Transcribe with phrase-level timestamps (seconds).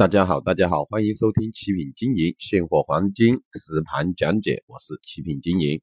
[0.00, 5.82] 大家好，大家好，欢迎收听七品经营现货黄金实盘讲解，我是七品经营。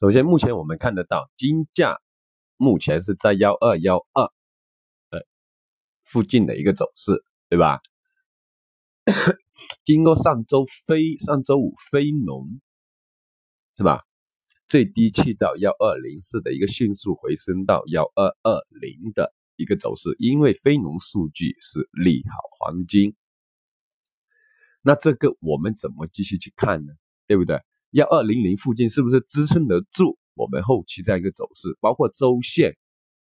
[0.00, 2.00] 首先，目前我们看得到金价
[2.56, 5.20] 目前是在幺二幺二呃
[6.02, 7.78] 附近的一个走势，对吧？
[9.86, 12.60] 经过上周非上周五非农，
[13.76, 14.02] 是吧？
[14.66, 23.14] 最低去到幺二零四的一个迅速回升到幺二二零的一个走势，因为非农数据是利好黄金。
[24.86, 26.92] 那这个我们怎么继续去看呢？
[27.26, 27.58] 对不对？
[27.90, 31.74] 幺二零零附近是不是支撑得住我们后期这样一个走势？
[31.80, 32.76] 包括周线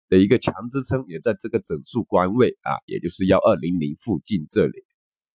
[0.09, 4.85] 的一个强支撑也在这个整数关位啊，也就是幺二零零附近这里，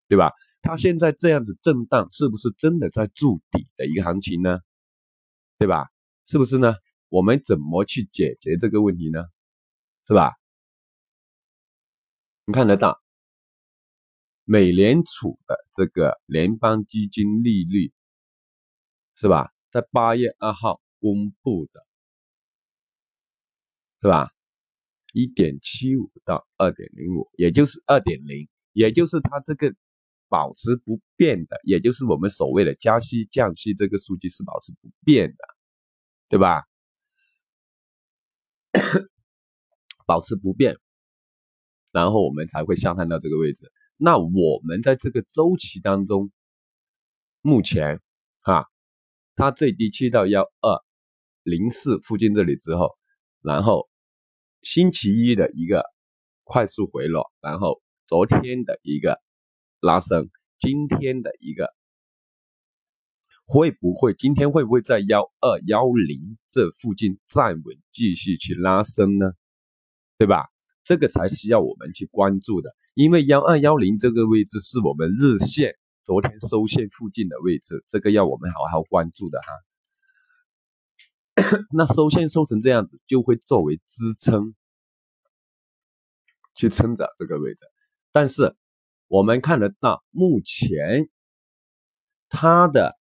[0.09, 0.33] 对吧？
[0.63, 4.61] 它现在这样子震荡，是不是真的在筑底的一个行情呢？
[5.59, 5.89] 对吧？
[6.25, 6.75] 是不是呢？
[7.11, 9.25] 我们怎么去解决这个问题呢？
[10.07, 10.33] 是吧？
[12.47, 13.01] 你看得到？
[14.51, 17.93] 美联储的这个联邦基金利率
[19.15, 19.53] 是吧？
[19.71, 21.87] 在八月二号公布的，
[24.01, 24.31] 是吧？
[25.13, 29.75] 一点七五到二点零五，也就是二点零，也就是它这个
[30.29, 35.45] 保持不变的，也就是我们所谓的加息降息这个数据是保持不变的，
[36.31, 36.65] 对吧？
[40.07, 40.79] 保持不变，
[41.93, 43.71] 然后我们才会下探到这个位置。
[44.01, 46.31] 那我们在这个周期当中，
[47.43, 48.01] 目前
[48.43, 48.65] 啊，
[49.35, 50.85] 它最低去到幺二
[51.43, 52.97] 零四附近这里之后，
[53.43, 53.89] 然后
[54.63, 55.85] 星期一的一个
[56.45, 59.21] 快速回落，然后昨天的一个
[59.81, 61.75] 拉升，今天的一个
[63.47, 69.33] 会不会今天会不会在幺二幺零这附近站稳，继续去拉升呢？
[70.19, 70.49] 对吧？
[70.89, 72.75] 这个才需要我们去关注的。
[72.95, 79.53] 因为幺二幺零这个位置是我们日线昨天收线附近的位置，这个要我们好好关注的哈。
[81.77, 84.55] 那收线收成这样子，就会作为支撑
[86.55, 87.67] 去撑着这个位置。
[88.11, 88.57] 但是
[89.09, 91.11] 我们看得到，目前
[92.31, 92.99] 它的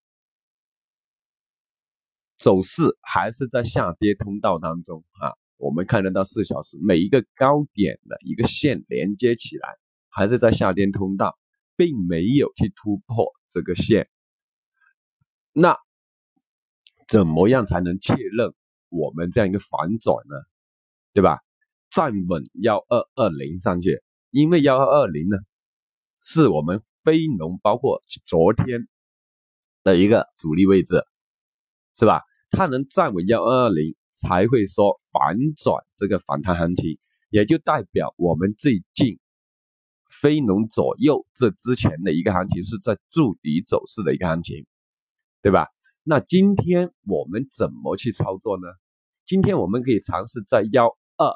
[2.35, 5.31] 走势还是在下跌通道当中啊。
[5.57, 9.77] 我们看得到四小时每一个高点的一个线连接起来。
[10.09, 11.37] 还是在下跌通道，
[11.75, 14.09] 并没有去突破这个线。
[15.53, 15.77] 那
[17.07, 18.55] 怎么样才能确认
[18.89, 20.35] 我们这样一个反转呢？
[21.13, 21.37] 对吧？
[21.91, 24.01] 站稳幺二二零上去，
[24.31, 25.37] 因为幺二二零呢，
[26.23, 28.87] 是我们非农包括昨天
[29.83, 31.05] 的一个主力位置，
[31.93, 32.23] 是吧？
[32.49, 36.97] 它能站稳幺二二零，才会说反转这个反弹行情，
[37.29, 39.19] 也就代表我们最近。
[40.21, 44.65] 非农左右，这之前的一个行情是在筑底走势的一个行情，
[45.41, 45.67] 对吧？
[46.03, 48.67] 那今天我们怎么去操作呢？
[49.25, 51.35] 今天我们可以尝试在幺二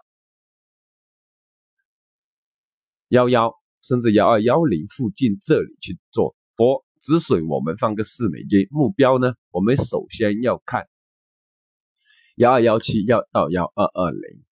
[3.09, 9.33] 幺幺甚至幺二幺零附近这里去做多止损，我们放个四美金目标呢？
[9.51, 10.87] 我们首先要看
[12.41, 14.43] 幺二幺七要到幺二二零，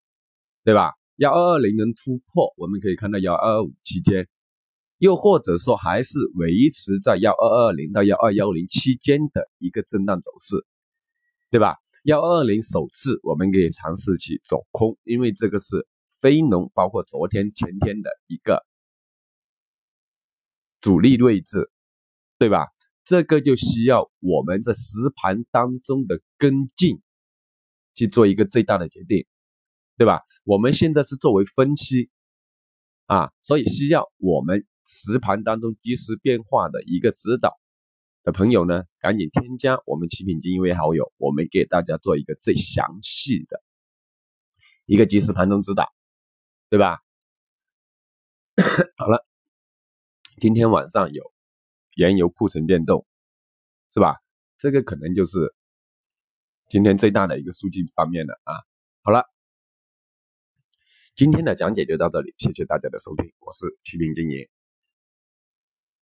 [0.62, 0.92] 对吧？
[1.16, 4.28] 幺二二零能突破，我们可以看到幺二二五期间，
[4.98, 10.64] 又或者说还是维持在幺二二零到幺二幺零期间的一个震荡走势，
[11.50, 11.78] 对吧？
[12.04, 15.84] 幺二零首次我们可以尝试去走空，因为这个是
[16.20, 18.64] 非农，包括昨天前天的一个
[20.80, 21.68] 主力位置，
[22.38, 22.68] 对吧？
[23.04, 27.00] 这个就需要我们在实盘当中的跟进
[28.00, 29.26] 去做一个最大的决定。
[29.96, 30.22] 对吧？
[30.44, 32.08] 我们现在是作为分期
[33.04, 37.60] 啊，所以需要我们实盘当中及时变化的一个指导
[38.22, 43.62] 的朋友呢，赶紧添加我们奇品精英为好友，我们给大家做一个最详细的
[44.86, 45.92] 一个及时盘中指导，
[46.70, 47.00] 对吧？
[48.96, 49.26] 好了，
[50.38, 51.30] 今天晚上有
[51.94, 53.06] 原油库存变动，
[53.92, 54.16] 是吧？
[54.56, 55.54] 这个可能就是
[56.70, 58.54] 今天最大的一个数据方面的啊。
[59.02, 59.24] 好了。
[61.16, 64.48] 今天的讲解就到这里，谢谢大家的收听，我是齐平经营。